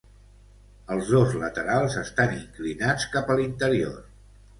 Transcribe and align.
Els 0.93 1.09
dos 1.15 1.35
laterals 1.41 1.97
estan 2.03 2.33
inclinats 2.37 3.05
cap 3.17 3.31
a 3.31 3.37
l'interior. 3.41 4.01